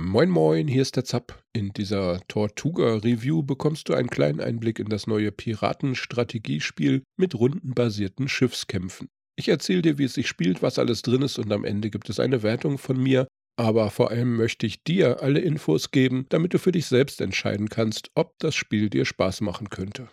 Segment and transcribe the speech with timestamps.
[0.00, 1.42] Moin Moin, hier ist der Zapp.
[1.52, 9.08] In dieser Tortuga-Review bekommst du einen kleinen Einblick in das neue Piratenstrategiespiel mit rundenbasierten Schiffskämpfen.
[9.34, 12.08] Ich erzähle dir, wie es sich spielt, was alles drin ist und am Ende gibt
[12.10, 13.26] es eine Wertung von mir.
[13.56, 17.68] Aber vor allem möchte ich dir alle Infos geben, damit du für dich selbst entscheiden
[17.68, 20.08] kannst, ob das Spiel dir Spaß machen könnte.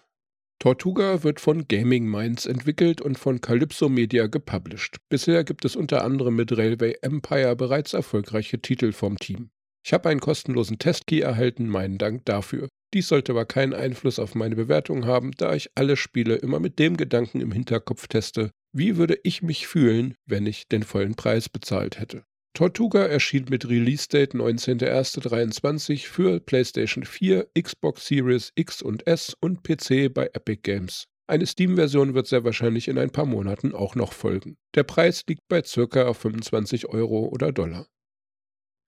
[0.58, 4.98] Tortuga wird von Gaming Minds entwickelt und von Calypso Media gepublished.
[5.10, 9.52] Bisher gibt es unter anderem mit Railway Empire bereits erfolgreiche Titel vom Team.
[9.86, 12.70] Ich habe einen kostenlosen Testkey erhalten, meinen Dank dafür.
[12.96, 16.80] Dies sollte aber keinen Einfluss auf meine Bewertung haben, da ich alle Spiele immer mit
[16.80, 21.50] dem Gedanken im Hinterkopf teste, wie würde ich mich fühlen, wenn ich den vollen Preis
[21.50, 22.24] bezahlt hätte.
[22.56, 30.12] Tortuga erschien mit Release-Date 19.01.23 für PlayStation 4, Xbox Series X und S und PC
[30.12, 31.06] bei Epic Games.
[31.28, 34.58] Eine Steam-Version wird sehr wahrscheinlich in ein paar Monaten auch noch folgen.
[34.74, 36.14] Der Preis liegt bei ca.
[36.14, 37.86] 25 Euro oder Dollar.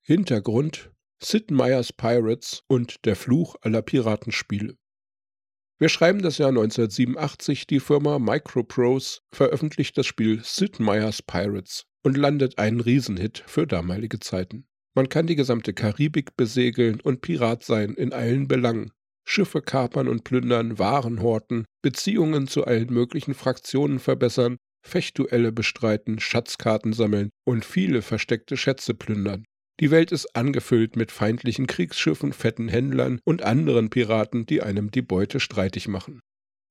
[0.09, 0.89] Hintergrund
[1.21, 4.77] Sid Meier's Pirates und der Fluch aller Piratenspiele.
[5.79, 12.15] Wir schreiben das Jahr 1987, die Firma Microprose veröffentlicht das Spiel Sid Meier's Pirates und
[12.15, 14.65] landet einen Riesenhit für damalige Zeiten.
[14.95, 18.93] Man kann die gesamte Karibik besegeln und Pirat sein in allen Belangen.
[19.27, 24.55] Schiffe kapern und plündern, Waren horten, Beziehungen zu allen möglichen Fraktionen verbessern,
[24.85, 29.43] Fechtduelle bestreiten, Schatzkarten sammeln und viele versteckte Schätze plündern.
[29.79, 35.03] Die Welt ist angefüllt mit feindlichen Kriegsschiffen, fetten Händlern und anderen Piraten, die einem die
[35.03, 36.19] Beute streitig machen.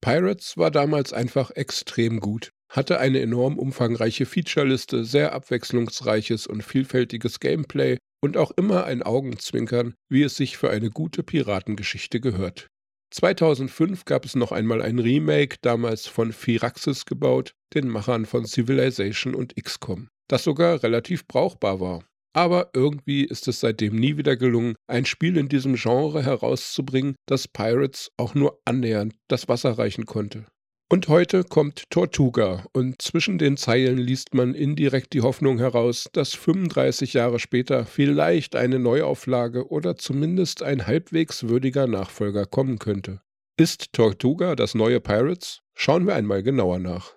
[0.01, 7.39] Pirates war damals einfach extrem gut, hatte eine enorm umfangreiche Featureliste, sehr abwechslungsreiches und vielfältiges
[7.39, 12.67] Gameplay und auch immer ein Augenzwinkern, wie es sich für eine gute Piratengeschichte gehört.
[13.15, 19.37] 2005 gab es noch einmal ein Remake, damals von Firaxis gebaut, den Machern von Civilization
[19.37, 22.03] und XCOM, das sogar relativ brauchbar war
[22.37, 27.49] aber irgendwie ist es seitdem nie wieder gelungen, ein Spiel in diesem Genre herauszubringen, das
[27.49, 30.45] Pirates auch nur annähernd das Wasser reichen konnte.
[30.93, 36.35] Und heute kommt Tortuga und zwischen den Zeilen liest man indirekt die Hoffnung heraus, dass
[36.35, 43.23] 35 Jahre später vielleicht eine Neuauflage oder zumindest ein halbwegs würdiger Nachfolger kommen könnte.
[43.59, 45.63] Ist Tortuga das neue Pirates?
[45.75, 47.17] Schauen wir einmal genauer nach.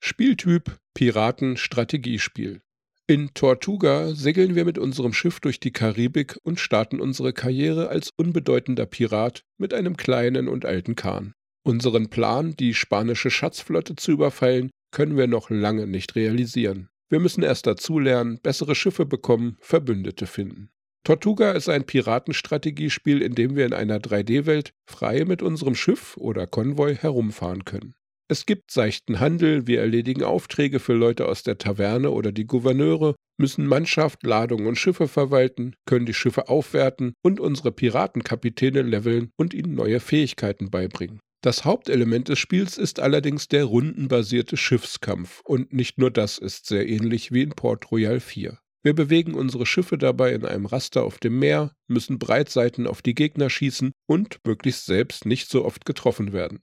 [0.00, 2.62] Spieltyp Piraten-Strategiespiel.
[3.10, 8.10] In Tortuga segeln wir mit unserem Schiff durch die Karibik und starten unsere Karriere als
[8.16, 11.34] unbedeutender Pirat mit einem kleinen und alten Kahn.
[11.64, 16.88] Unseren Plan, die spanische Schatzflotte zu überfallen, können wir noch lange nicht realisieren.
[17.08, 20.70] Wir müssen erst dazulernen, bessere Schiffe bekommen, Verbündete finden.
[21.02, 26.46] Tortuga ist ein Piratenstrategiespiel, in dem wir in einer 3D-Welt frei mit unserem Schiff oder
[26.46, 27.96] Konvoi herumfahren können.
[28.30, 33.16] Es gibt seichten Handel, wir erledigen Aufträge für Leute aus der Taverne oder die Gouverneure,
[33.38, 39.52] müssen Mannschaft, Ladung und Schiffe verwalten, können die Schiffe aufwerten und unsere Piratenkapitäne leveln und
[39.52, 41.18] ihnen neue Fähigkeiten beibringen.
[41.42, 46.88] Das Hauptelement des Spiels ist allerdings der rundenbasierte Schiffskampf und nicht nur das ist sehr
[46.88, 48.60] ähnlich wie in Port Royal 4.
[48.84, 53.16] Wir bewegen unsere Schiffe dabei in einem Raster auf dem Meer, müssen Breitseiten auf die
[53.16, 56.60] Gegner schießen und möglichst selbst nicht so oft getroffen werden.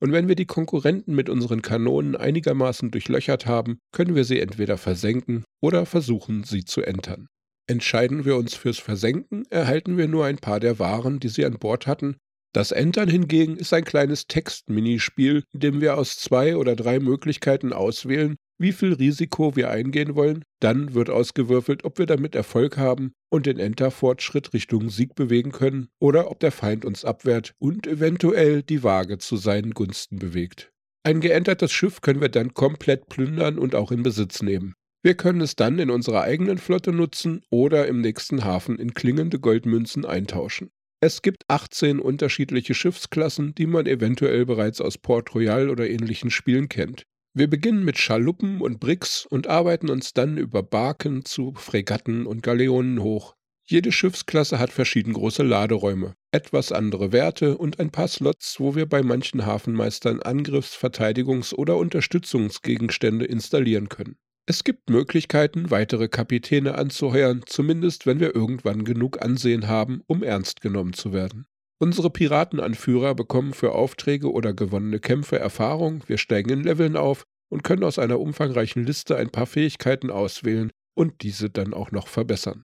[0.00, 4.76] Und wenn wir die Konkurrenten mit unseren Kanonen einigermaßen durchlöchert haben, können wir sie entweder
[4.76, 7.28] versenken oder versuchen, sie zu entern.
[7.66, 11.58] Entscheiden wir uns fürs Versenken, erhalten wir nur ein paar der Waren, die sie an
[11.58, 12.16] Bord hatten.
[12.52, 17.72] Das Entern hingegen ist ein kleines Text-Minispiel, in dem wir aus zwei oder drei Möglichkeiten
[17.72, 23.12] auswählen, wie viel Risiko wir eingehen wollen, dann wird ausgewürfelt, ob wir damit Erfolg haben
[23.30, 28.62] und den Enter-Fortschritt Richtung Sieg bewegen können oder ob der Feind uns abwehrt und eventuell
[28.62, 30.70] die Waage zu seinen Gunsten bewegt.
[31.04, 34.74] Ein geentertes Schiff können wir dann komplett plündern und auch in Besitz nehmen.
[35.04, 39.38] Wir können es dann in unserer eigenen Flotte nutzen oder im nächsten Hafen in klingende
[39.38, 40.70] Goldmünzen eintauschen.
[41.00, 46.68] Es gibt 18 unterschiedliche Schiffsklassen, die man eventuell bereits aus Port Royal oder ähnlichen Spielen
[46.68, 47.04] kennt.
[47.38, 52.42] Wir beginnen mit Schaluppen und Bricks und arbeiten uns dann über Barken zu Fregatten und
[52.42, 53.36] Galeonen hoch.
[53.66, 58.86] Jede Schiffsklasse hat verschieden große Laderäume, etwas andere Werte und ein paar Slots, wo wir
[58.86, 64.16] bei manchen Hafenmeistern Angriffs-, Verteidigungs- oder Unterstützungsgegenstände installieren können.
[64.46, 70.62] Es gibt Möglichkeiten, weitere Kapitäne anzuheuern, zumindest wenn wir irgendwann genug Ansehen haben, um ernst
[70.62, 71.46] genommen zu werden.
[71.78, 77.64] Unsere Piratenanführer bekommen für Aufträge oder gewonnene Kämpfe Erfahrung, wir steigen in Leveln auf und
[77.64, 82.62] können aus einer umfangreichen Liste ein paar Fähigkeiten auswählen und diese dann auch noch verbessern.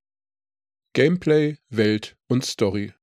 [0.94, 2.94] Gameplay, Welt und Story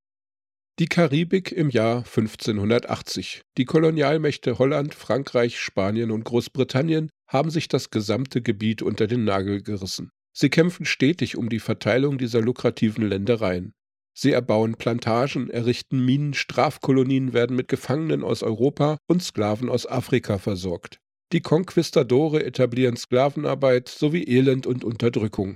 [0.79, 3.43] Die Karibik im Jahr 1580.
[3.57, 9.61] Die Kolonialmächte Holland, Frankreich, Spanien und Großbritannien haben sich das gesamte Gebiet unter den Nagel
[9.61, 10.09] gerissen.
[10.33, 13.73] Sie kämpfen stetig um die Verteilung dieser lukrativen Ländereien.
[14.21, 20.39] Sie erbauen Plantagen, errichten Minen, Strafkolonien werden mit Gefangenen aus Europa und Sklaven aus Afrika
[20.39, 20.99] versorgt.
[21.31, 25.55] Die Konquistadore etablieren Sklavenarbeit sowie Elend und Unterdrückung.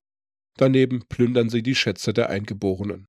[0.56, 3.04] Daneben plündern sie die Schätze der Eingeborenen.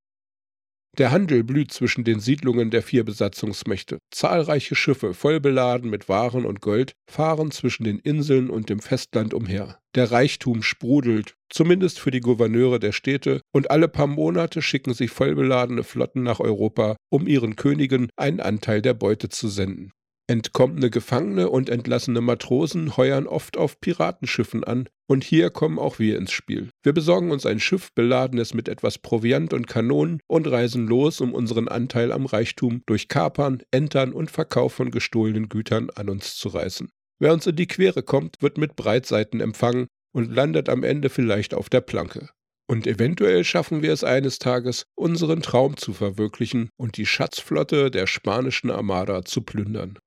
[0.99, 3.99] Der Handel blüht zwischen den Siedlungen der vier Besatzungsmächte.
[4.13, 9.35] Zahlreiche Schiffe, voll beladen mit Waren und Gold, fahren zwischen den Inseln und dem Festland
[9.35, 9.81] umher.
[9.97, 15.09] Der Reichtum sprudelt, zumindest für die Gouverneure der Städte, und alle paar Monate schicken sie
[15.09, 19.93] vollbeladene Flotten nach Europa, um ihren Königen einen Anteil der Beute zu senden.
[20.27, 26.17] Entkommene Gefangene und entlassene Matrosen heuern oft auf Piratenschiffen an, und hier kommen auch wir
[26.17, 26.71] ins Spiel.
[26.83, 31.35] Wir besorgen uns ein Schiff, beladenes mit etwas Proviant und Kanonen, und reisen los, um
[31.35, 36.49] unseren Anteil am Reichtum durch Kapern, Entern und Verkauf von gestohlenen Gütern an uns zu
[36.49, 36.89] reißen.
[37.19, 41.53] Wer uns in die Quere kommt, wird mit Breitseiten empfangen und landet am Ende vielleicht
[41.53, 42.31] auf der Planke.
[42.67, 48.07] Und eventuell schaffen wir es eines Tages, unseren Traum zu verwirklichen und die Schatzflotte der
[48.07, 49.99] spanischen Armada zu plündern.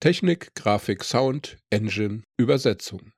[0.00, 3.12] Technik, Grafik, Sound, Engine, Übersetzung.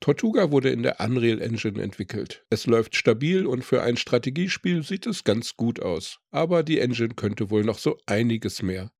[0.00, 2.44] Tortuga wurde in der Unreal Engine entwickelt.
[2.50, 6.18] Es läuft stabil und für ein Strategiespiel sieht es ganz gut aus.
[6.32, 8.90] Aber die Engine könnte wohl noch so einiges mehr.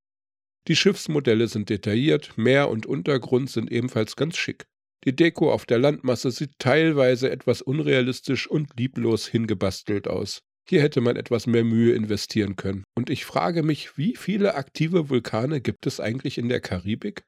[0.68, 4.66] Die Schiffsmodelle sind detailliert, Meer und Untergrund sind ebenfalls ganz schick.
[5.04, 10.42] Die Deko auf der Landmasse sieht teilweise etwas unrealistisch und lieblos hingebastelt aus.
[10.68, 12.84] Hier hätte man etwas mehr Mühe investieren können.
[12.94, 17.24] Und ich frage mich, wie viele aktive Vulkane gibt es eigentlich in der Karibik?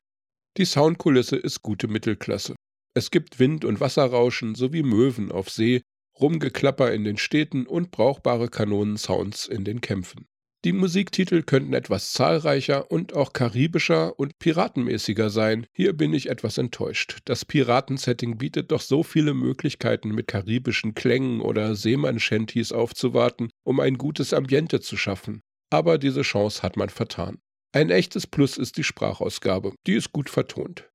[0.59, 2.55] Die Soundkulisse ist gute Mittelklasse.
[2.95, 5.83] Es gibt Wind- und Wasserrauschen sowie Möwen auf See,
[6.21, 10.27] Rumgeklapper in den Städten und brauchbare Kanonensounds in den Kämpfen.
[10.65, 15.67] Die Musiktitel könnten etwas zahlreicher und auch karibischer und piratenmäßiger sein.
[15.73, 17.19] Hier bin ich etwas enttäuscht.
[17.25, 23.99] Das Piratensetting bietet doch so viele Möglichkeiten, mit karibischen Klängen oder Seemann-Shanties aufzuwarten, um ein
[23.99, 25.43] gutes Ambiente zu schaffen.
[25.71, 27.39] Aber diese Chance hat man vertan.
[27.73, 29.73] Ein echtes Plus ist die Sprachausgabe.
[29.89, 30.89] Die ist gut vertont.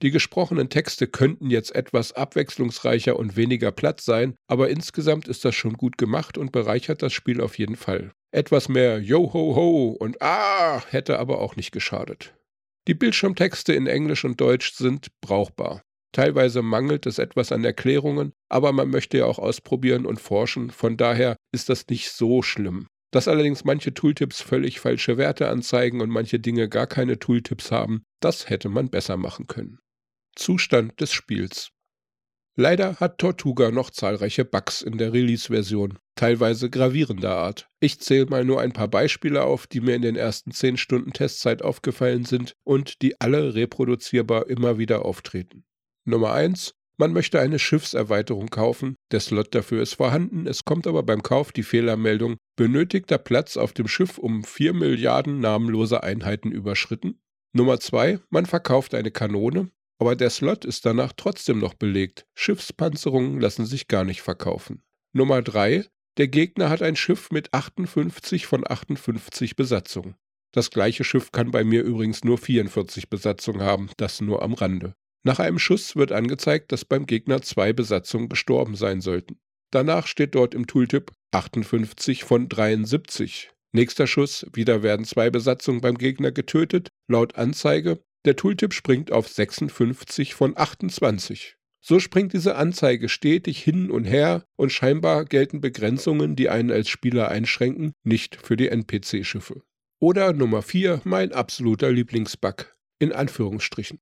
[0.00, 5.56] Die gesprochenen Texte könnten jetzt etwas abwechslungsreicher und weniger platt sein, aber insgesamt ist das
[5.56, 8.12] schon gut gemacht und bereichert das Spiel auf jeden Fall.
[8.30, 12.34] Etwas mehr Yo ho ho und Ah hätte aber auch nicht geschadet.
[12.86, 15.82] Die Bildschirmtexte in Englisch und Deutsch sind brauchbar.
[16.12, 20.96] Teilweise mangelt es etwas an Erklärungen, aber man möchte ja auch ausprobieren und forschen, von
[20.96, 22.86] daher ist das nicht so schlimm.
[23.10, 28.02] Dass allerdings manche Tooltips völlig falsche Werte anzeigen und manche Dinge gar keine Tooltips haben,
[28.20, 29.78] das hätte man besser machen können.
[30.34, 31.70] Zustand des Spiels.
[32.56, 37.68] Leider hat Tortuga noch zahlreiche Bugs in der Release-Version, teilweise gravierender Art.
[37.80, 41.12] Ich zähle mal nur ein paar Beispiele auf, die mir in den ersten 10 Stunden
[41.12, 45.64] Testzeit aufgefallen sind und die alle reproduzierbar immer wieder auftreten.
[46.04, 46.74] Nummer 1.
[47.00, 51.52] Man möchte eine Schiffserweiterung kaufen, der Slot dafür ist vorhanden, es kommt aber beim Kauf
[51.52, 57.20] die Fehlermeldung, benötigter Platz auf dem Schiff um 4 Milliarden namenlose Einheiten überschritten.
[57.52, 58.18] Nummer 2.
[58.30, 59.70] Man verkauft eine Kanone,
[60.00, 62.26] aber der Slot ist danach trotzdem noch belegt.
[62.34, 64.82] Schiffspanzerungen lassen sich gar nicht verkaufen.
[65.12, 65.84] Nummer 3.
[66.18, 70.16] Der Gegner hat ein Schiff mit 58 von 58 Besatzungen.
[70.52, 74.94] Das gleiche Schiff kann bei mir übrigens nur 44 Besatzungen haben, das nur am Rande.
[75.24, 79.38] Nach einem Schuss wird angezeigt, dass beim Gegner zwei Besatzungen gestorben sein sollten.
[79.70, 83.50] Danach steht dort im Tooltip 58 von 73.
[83.72, 89.28] Nächster Schuss, wieder werden zwei Besatzungen beim Gegner getötet, laut Anzeige der Tooltip springt auf
[89.28, 91.56] 56 von 28.
[91.80, 96.88] So springt diese Anzeige stetig hin und her und scheinbar gelten Begrenzungen, die einen als
[96.88, 99.62] Spieler einschränken, nicht für die NPC-Schiffe.
[100.00, 104.00] Oder Nummer 4, mein absoluter Lieblingsbug, in Anführungsstrichen.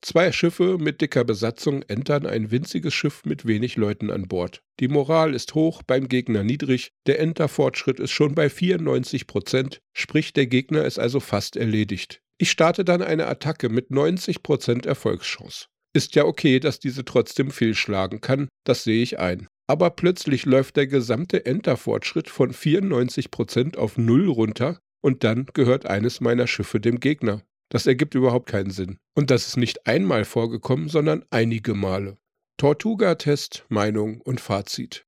[0.00, 4.62] Zwei Schiffe mit dicker Besatzung entern ein winziges Schiff mit wenig Leuten an Bord.
[4.78, 10.32] Die Moral ist hoch, beim Gegner niedrig, der Enterfortschritt ist schon bei 94 Prozent, sprich
[10.32, 12.22] der Gegner ist also fast erledigt.
[12.38, 15.66] Ich starte dann eine Attacke mit 90% Erfolgschance.
[15.94, 19.48] Ist ja okay, dass diese trotzdem fehlschlagen kann, das sehe ich ein.
[19.66, 26.20] Aber plötzlich läuft der gesamte Enter-Fortschritt von 94% auf 0 runter und dann gehört eines
[26.20, 27.42] meiner Schiffe dem Gegner.
[27.70, 28.98] Das ergibt überhaupt keinen Sinn.
[29.14, 32.16] Und das ist nicht einmal vorgekommen, sondern einige Male.
[32.56, 35.04] Tortuga-Test, Meinung und Fazit.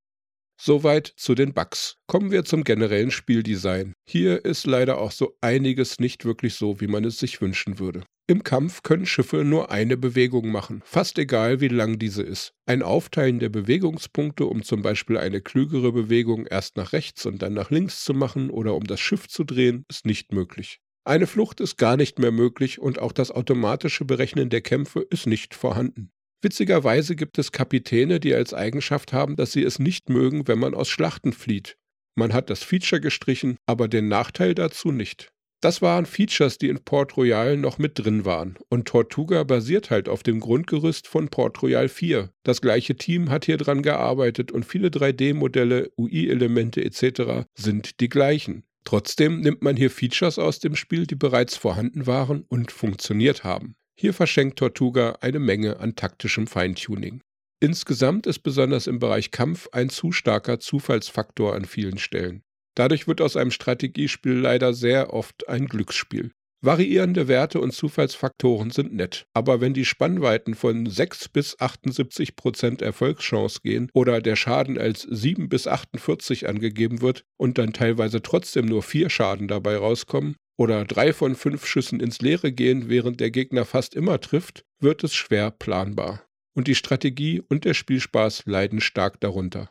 [0.61, 1.97] Soweit zu den Bugs.
[2.07, 3.95] Kommen wir zum generellen Spieldesign.
[4.07, 8.03] Hier ist leider auch so einiges nicht wirklich so, wie man es sich wünschen würde.
[8.31, 12.53] Im Kampf können Schiffe nur eine Bewegung machen, fast egal wie lang diese ist.
[12.65, 17.55] Ein Aufteilen der Bewegungspunkte, um zum Beispiel eine klügere Bewegung erst nach rechts und dann
[17.55, 20.79] nach links zu machen oder um das Schiff zu drehen, ist nicht möglich.
[21.03, 25.27] Eine Flucht ist gar nicht mehr möglich und auch das automatische Berechnen der Kämpfe ist
[25.27, 26.13] nicht vorhanden.
[26.41, 30.75] Witzigerweise gibt es Kapitäne, die als Eigenschaft haben, dass sie es nicht mögen, wenn man
[30.75, 31.79] aus Schlachten flieht.
[32.15, 35.33] Man hat das Feature gestrichen, aber den Nachteil dazu nicht.
[35.61, 38.57] Das waren Features, die in Port Royal noch mit drin waren.
[38.71, 42.31] Und Tortuga basiert halt auf dem Grundgerüst von Port Royal 4.
[42.45, 47.47] Das gleiche Team hat hier dran gearbeitet und viele 3D-Modelle, UI-Elemente etc.
[47.55, 48.65] sind die gleichen.
[48.85, 53.75] Trotzdem nimmt man hier Features aus dem Spiel, die bereits vorhanden waren und funktioniert haben.
[53.95, 57.21] Hier verschenkt Tortuga eine Menge an taktischem Feintuning.
[57.61, 62.43] Insgesamt ist besonders im Bereich Kampf ein zu starker Zufallsfaktor an vielen Stellen.
[62.81, 66.31] Dadurch wird aus einem Strategiespiel leider sehr oft ein Glücksspiel.
[66.63, 72.81] Variierende Werte und Zufallsfaktoren sind nett, aber wenn die Spannweiten von 6 bis 78 Prozent
[72.81, 78.65] Erfolgschance gehen oder der Schaden als 7 bis 48 angegeben wird und dann teilweise trotzdem
[78.65, 83.31] nur 4 Schaden dabei rauskommen oder 3 von 5 Schüssen ins Leere gehen, während der
[83.31, 86.23] Gegner fast immer trifft, wird es schwer planbar.
[86.57, 89.71] Und die Strategie und der Spielspaß leiden stark darunter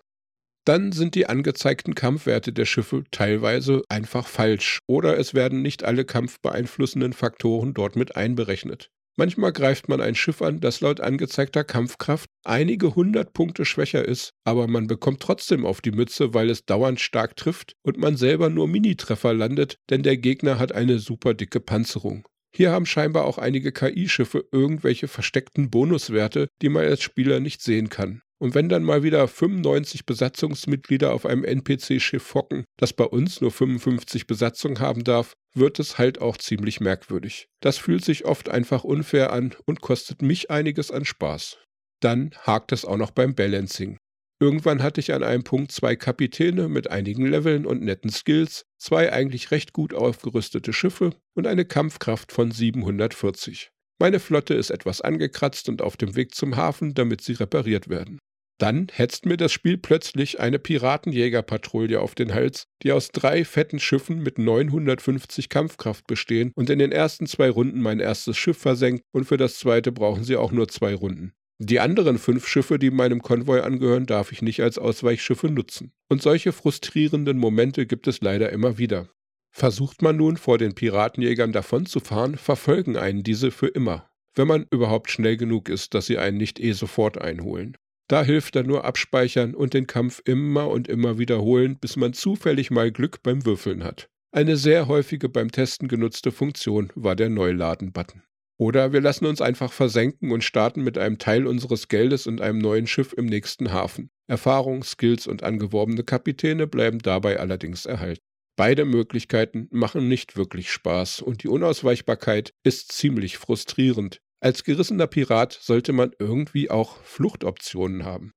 [0.66, 6.06] dann sind die angezeigten Kampfwerte der Schiffe teilweise einfach falsch oder es werden nicht alle
[6.06, 8.90] kampfbeeinflussenden Faktoren dort mit einberechnet.
[9.20, 14.32] Manchmal greift man ein Schiff an, das laut angezeigter Kampfkraft einige hundert Punkte schwächer ist,
[14.46, 18.50] aber man bekommt trotzdem auf die Mütze, weil es dauernd stark trifft und man selber
[18.50, 22.26] nur Minitreffer landet, denn der Gegner hat eine super dicke Panzerung.
[22.56, 27.90] Hier haben scheinbar auch einige KI-Schiffe irgendwelche versteckten Bonuswerte, die man als Spieler nicht sehen
[27.90, 28.22] kann.
[28.42, 33.52] Und wenn dann mal wieder 95 Besatzungsmitglieder auf einem NPC-Schiff hocken, das bei uns nur
[33.52, 37.48] 55 Besatzung haben darf, wird es halt auch ziemlich merkwürdig.
[37.60, 41.58] Das fühlt sich oft einfach unfair an und kostet mich einiges an Spaß.
[42.00, 43.98] Dann hakt es auch noch beim Balancing.
[44.42, 49.12] Irgendwann hatte ich an einem Punkt zwei Kapitäne mit einigen Leveln und netten Skills, zwei
[49.12, 53.70] eigentlich recht gut aufgerüstete Schiffe und eine Kampfkraft von 740.
[54.00, 58.18] Meine Flotte ist etwas angekratzt und auf dem Weg zum Hafen, damit sie repariert werden.
[58.60, 63.80] Dann hetzt mir das Spiel plötzlich eine Piratenjägerpatrouille auf den Hals, die aus drei fetten
[63.80, 69.06] Schiffen mit 950 Kampfkraft bestehen und in den ersten zwei Runden mein erstes Schiff versenkt
[69.14, 71.32] und für das zweite brauchen sie auch nur zwei Runden.
[71.62, 75.94] Die anderen fünf Schiffe, die meinem Konvoi angehören, darf ich nicht als Ausweichschiffe nutzen.
[76.10, 79.10] Und solche frustrierenden Momente gibt es leider immer wieder.
[79.52, 85.12] Versucht man nun vor den Piratenjägern davonzufahren, verfolgen einen diese für immer, wenn man überhaupt
[85.12, 87.76] schnell genug ist, dass sie einen nicht eh sofort einholen.
[88.10, 92.72] Da hilft dann nur abspeichern und den Kampf immer und immer wiederholen, bis man zufällig
[92.72, 94.10] mal Glück beim Würfeln hat.
[94.32, 98.24] Eine sehr häufige beim Testen genutzte Funktion war der Neuladen-Button.
[98.58, 102.58] Oder wir lassen uns einfach versenken und starten mit einem Teil unseres Geldes und einem
[102.58, 104.10] neuen Schiff im nächsten Hafen.
[104.28, 108.24] Erfahrung, Skills und angeworbene Kapitäne bleiben dabei allerdings erhalten.
[108.58, 115.58] Beide Möglichkeiten machen nicht wirklich Spaß und die Unausweichbarkeit ist ziemlich frustrierend, als gerissener Pirat
[115.62, 118.32] sollte man irgendwie auch Fluchtoptionen haben.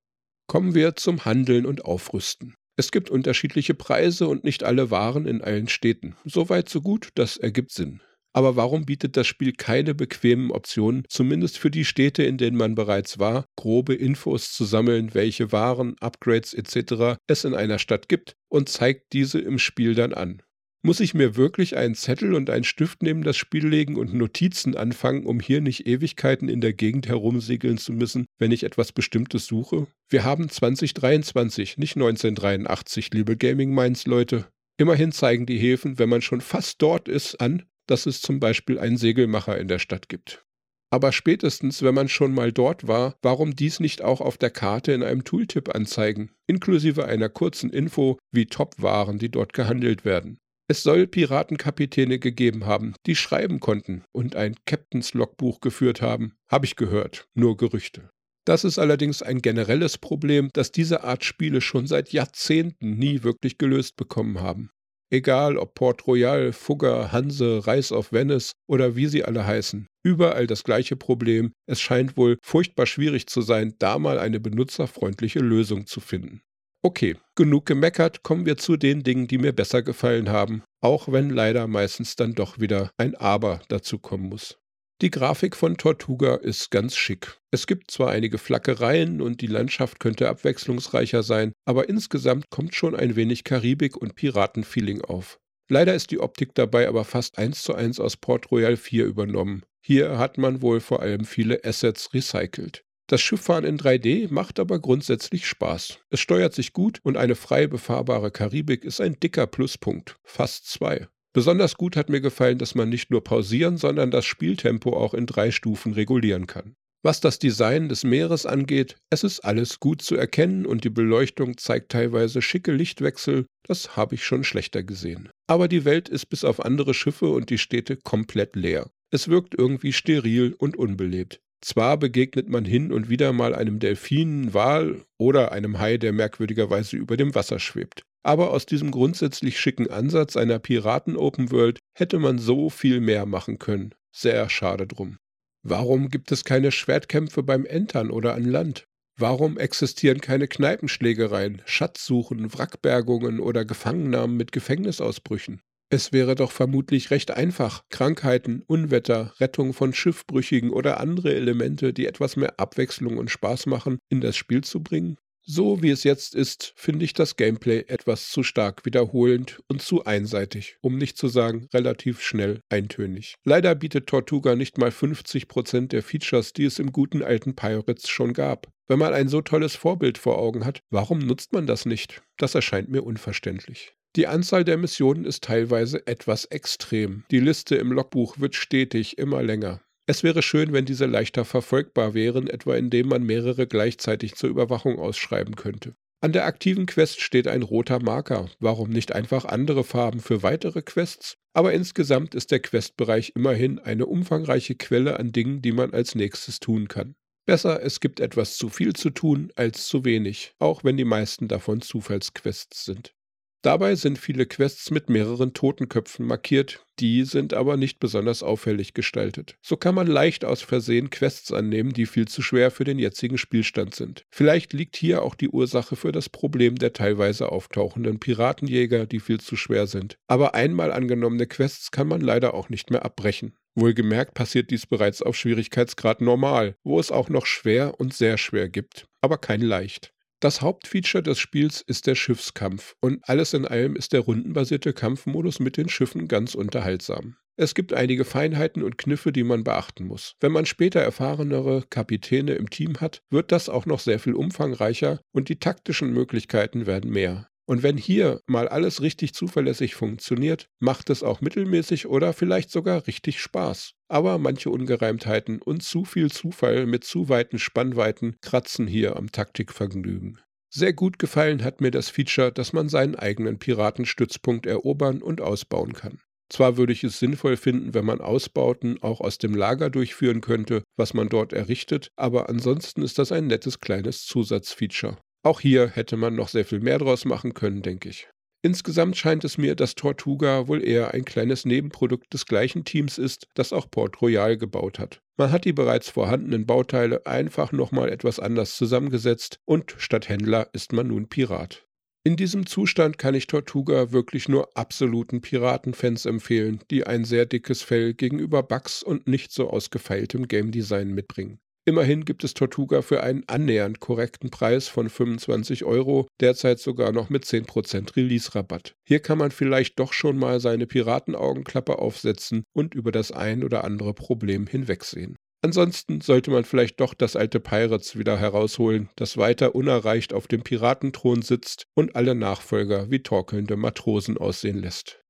[0.46, 2.54] Kommen wir zum Handeln und Aufrüsten.
[2.76, 6.16] Es gibt unterschiedliche Preise und nicht alle Waren in allen Städten.
[6.24, 8.00] Soweit so gut, das ergibt Sinn.
[8.34, 12.74] Aber warum bietet das Spiel keine bequemen Optionen, zumindest für die Städte, in denen man
[12.74, 17.18] bereits war, grobe Infos zu sammeln, welche Waren, Upgrades etc.
[17.26, 20.42] es in einer Stadt gibt und zeigt diese im Spiel dann an?
[20.84, 24.76] Muss ich mir wirklich einen Zettel und einen Stift neben das Spiel legen und Notizen
[24.76, 29.46] anfangen, um hier nicht Ewigkeiten in der Gegend herumsegeln zu müssen, wenn ich etwas Bestimmtes
[29.46, 29.86] suche?
[30.08, 34.48] Wir haben 2023, nicht 1983, liebe Gaming Minds Leute.
[34.76, 38.80] Immerhin zeigen die Häfen, wenn man schon fast dort ist, an, dass es zum Beispiel
[38.80, 40.44] einen Segelmacher in der Stadt gibt.
[40.90, 44.90] Aber spätestens, wenn man schon mal dort war, warum dies nicht auch auf der Karte
[44.92, 50.38] in einem Tooltip anzeigen, inklusive einer kurzen Info, wie Top-Waren, die dort gehandelt werden.
[50.72, 56.64] Es soll Piratenkapitäne gegeben haben, die schreiben konnten und ein Captains Logbuch geführt haben, habe
[56.64, 58.08] ich gehört, nur Gerüchte.
[58.46, 63.58] Das ist allerdings ein generelles Problem, das diese Art Spiele schon seit Jahrzehnten nie wirklich
[63.58, 64.70] gelöst bekommen haben.
[65.10, 70.46] Egal ob Port Royal, Fugger, Hanse, Reis of Venice oder wie sie alle heißen, überall
[70.46, 71.52] das gleiche Problem.
[71.66, 76.40] Es scheint wohl furchtbar schwierig zu sein, da mal eine benutzerfreundliche Lösung zu finden.
[76.84, 81.30] Okay, genug gemeckert, kommen wir zu den Dingen, die mir besser gefallen haben, auch wenn
[81.30, 84.58] leider meistens dann doch wieder ein Aber dazu kommen muss.
[85.00, 87.38] Die Grafik von Tortuga ist ganz schick.
[87.52, 92.96] Es gibt zwar einige Flackereien und die Landschaft könnte abwechslungsreicher sein, aber insgesamt kommt schon
[92.96, 95.38] ein wenig Karibik- und Piratenfeeling auf.
[95.68, 99.62] Leider ist die Optik dabei aber fast eins zu eins aus Port Royal 4 übernommen.
[99.84, 102.84] Hier hat man wohl vor allem viele Assets recycelt.
[103.08, 105.98] Das Schifffahren in 3D macht aber grundsätzlich Spaß.
[106.10, 111.08] Es steuert sich gut und eine frei befahrbare Karibik ist ein dicker Pluspunkt, fast zwei.
[111.34, 115.26] Besonders gut hat mir gefallen, dass man nicht nur pausieren, sondern das Spieltempo auch in
[115.26, 116.74] drei Stufen regulieren kann.
[117.04, 121.56] Was das Design des Meeres angeht, es ist alles gut zu erkennen und die Beleuchtung
[121.56, 125.28] zeigt teilweise schicke Lichtwechsel, das habe ich schon schlechter gesehen.
[125.48, 128.88] Aber die Welt ist bis auf andere Schiffe und die Städte komplett leer.
[129.10, 131.40] Es wirkt irgendwie steril und unbelebt.
[131.62, 136.96] Zwar begegnet man hin und wieder mal einem Delfin, Wal oder einem Hai, der merkwürdigerweise
[136.96, 138.02] über dem Wasser schwebt.
[138.24, 143.58] Aber aus diesem grundsätzlich schicken Ansatz einer Piraten-Open World hätte man so viel mehr machen
[143.58, 143.94] können.
[144.12, 145.18] Sehr schade drum.
[145.62, 148.84] Warum gibt es keine Schwertkämpfe beim Entern oder an Land?
[149.16, 155.60] Warum existieren keine Kneipenschlägereien, Schatzsuchen, Wrackbergungen oder Gefangennahmen mit Gefängnisausbrüchen?
[155.94, 162.06] Es wäre doch vermutlich recht einfach, Krankheiten, Unwetter, Rettung von Schiffbrüchigen oder andere Elemente, die
[162.06, 165.18] etwas mehr Abwechslung und Spaß machen, in das Spiel zu bringen.
[165.42, 170.02] So wie es jetzt ist, finde ich das Gameplay etwas zu stark wiederholend und zu
[170.06, 173.34] einseitig, um nicht zu sagen relativ schnell eintönig.
[173.44, 178.32] Leider bietet Tortuga nicht mal 50% der Features, die es im guten alten Pirates schon
[178.32, 178.72] gab.
[178.88, 182.22] Wenn man ein so tolles Vorbild vor Augen hat, warum nutzt man das nicht?
[182.38, 183.94] Das erscheint mir unverständlich.
[184.14, 187.24] Die Anzahl der Missionen ist teilweise etwas extrem.
[187.30, 189.80] Die Liste im Logbuch wird stetig immer länger.
[190.06, 194.98] Es wäre schön, wenn diese leichter verfolgbar wären, etwa indem man mehrere gleichzeitig zur Überwachung
[194.98, 195.94] ausschreiben könnte.
[196.20, 198.50] An der aktiven Quest steht ein roter Marker.
[198.60, 201.38] Warum nicht einfach andere Farben für weitere Quests?
[201.54, 206.60] Aber insgesamt ist der Questbereich immerhin eine umfangreiche Quelle an Dingen, die man als nächstes
[206.60, 207.14] tun kann.
[207.46, 211.48] Besser, es gibt etwas zu viel zu tun als zu wenig, auch wenn die meisten
[211.48, 213.14] davon Zufallsquests sind.
[213.62, 219.56] Dabei sind viele Quests mit mehreren Totenköpfen markiert, die sind aber nicht besonders auffällig gestaltet.
[219.62, 223.38] So kann man leicht aus Versehen Quests annehmen, die viel zu schwer für den jetzigen
[223.38, 224.24] Spielstand sind.
[224.30, 229.38] Vielleicht liegt hier auch die Ursache für das Problem der teilweise auftauchenden Piratenjäger, die viel
[229.38, 230.18] zu schwer sind.
[230.26, 233.54] Aber einmal angenommene Quests kann man leider auch nicht mehr abbrechen.
[233.76, 238.68] Wohlgemerkt passiert dies bereits auf Schwierigkeitsgrad normal, wo es auch noch schwer und sehr schwer
[238.68, 240.12] gibt, aber kein leicht.
[240.42, 245.60] Das Hauptfeature des Spiels ist der Schiffskampf und alles in allem ist der rundenbasierte Kampfmodus
[245.60, 247.36] mit den Schiffen ganz unterhaltsam.
[247.56, 250.34] Es gibt einige Feinheiten und Kniffe, die man beachten muss.
[250.40, 255.20] Wenn man später erfahrenere Kapitäne im Team hat, wird das auch noch sehr viel umfangreicher
[255.30, 257.46] und die taktischen Möglichkeiten werden mehr.
[257.66, 263.06] Und wenn hier mal alles richtig zuverlässig funktioniert, macht es auch mittelmäßig oder vielleicht sogar
[263.06, 263.92] richtig Spaß.
[264.08, 270.40] Aber manche Ungereimtheiten und zu viel Zufall mit zu weiten Spannweiten kratzen hier am Taktikvergnügen.
[270.74, 275.92] Sehr gut gefallen hat mir das Feature, dass man seinen eigenen Piratenstützpunkt erobern und ausbauen
[275.92, 276.18] kann.
[276.52, 280.82] Zwar würde ich es sinnvoll finden, wenn man Ausbauten auch aus dem Lager durchführen könnte,
[280.96, 285.16] was man dort errichtet, aber ansonsten ist das ein nettes kleines Zusatzfeature.
[285.42, 288.28] Auch hier hätte man noch sehr viel mehr draus machen können, denke ich.
[288.64, 293.48] Insgesamt scheint es mir, dass Tortuga wohl eher ein kleines Nebenprodukt des gleichen Teams ist,
[293.54, 295.20] das auch Port Royal gebaut hat.
[295.36, 300.92] Man hat die bereits vorhandenen Bauteile einfach nochmal etwas anders zusammengesetzt und statt Händler ist
[300.92, 301.84] man nun Pirat.
[302.24, 307.82] In diesem Zustand kann ich Tortuga wirklich nur absoluten Piratenfans empfehlen, die ein sehr dickes
[307.82, 311.58] Fell gegenüber Bugs und nicht so ausgefeiltem Game Design mitbringen.
[311.84, 317.28] Immerhin gibt es Tortuga für einen annähernd korrekten Preis von 25 Euro, derzeit sogar noch
[317.28, 318.94] mit 10% Release-Rabatt.
[319.04, 323.82] Hier kann man vielleicht doch schon mal seine Piratenaugenklappe aufsetzen und über das ein oder
[323.82, 325.34] andere Problem hinwegsehen.
[325.64, 330.62] Ansonsten sollte man vielleicht doch das alte Pirates wieder herausholen, das weiter unerreicht auf dem
[330.62, 335.20] Piratenthron sitzt und alle Nachfolger wie torkelnde Matrosen aussehen lässt.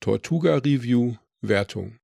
[0.00, 1.98] Tortuga Review Wertung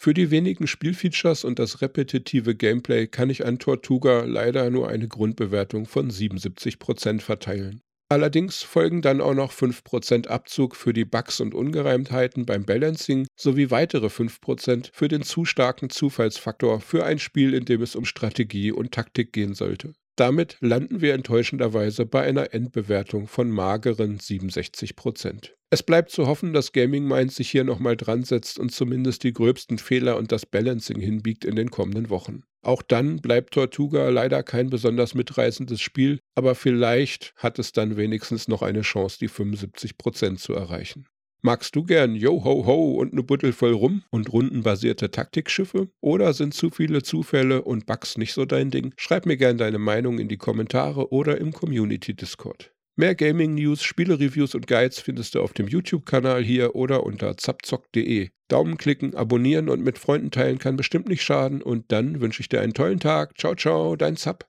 [0.00, 5.08] für die wenigen Spielfeatures und das repetitive Gameplay kann ich an Tortuga leider nur eine
[5.08, 7.82] Grundbewertung von 77% verteilen.
[8.08, 13.70] Allerdings folgen dann auch noch 5% Abzug für die Bugs und Ungereimtheiten beim Balancing sowie
[13.72, 18.70] weitere 5% für den zu starken Zufallsfaktor für ein Spiel, in dem es um Strategie
[18.70, 19.92] und Taktik gehen sollte.
[20.18, 25.54] Damit landen wir enttäuschenderweise bei einer Endbewertung von mageren 67 Prozent.
[25.70, 29.32] Es bleibt zu hoffen, dass Gaming Minds sich hier nochmal dran setzt und zumindest die
[29.32, 32.42] gröbsten Fehler und das Balancing hinbiegt in den kommenden Wochen.
[32.62, 38.48] Auch dann bleibt Tortuga leider kein besonders mitreißendes Spiel, aber vielleicht hat es dann wenigstens
[38.48, 41.06] noch eine Chance, die 75 Prozent zu erreichen.
[41.40, 45.88] Magst du gern Yo ho ho und ne Buddel voll rum und rundenbasierte Taktikschiffe?
[46.00, 48.92] Oder sind zu viele Zufälle und Bugs nicht so dein Ding?
[48.96, 52.72] Schreib mir gern deine Meinung in die Kommentare oder im Community Discord.
[52.96, 58.30] Mehr Gaming-News, Spiele-Reviews und Guides findest du auf dem YouTube-Kanal hier oder unter zapzock.de.
[58.48, 62.48] Daumen klicken, abonnieren und mit Freunden teilen kann bestimmt nicht schaden und dann wünsche ich
[62.48, 63.38] dir einen tollen Tag.
[63.38, 64.44] Ciao, ciao, dein Zap.